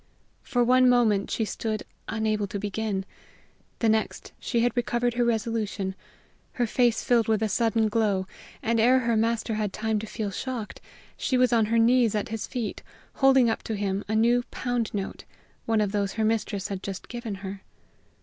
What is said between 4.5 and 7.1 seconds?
had recovered her resolution: her face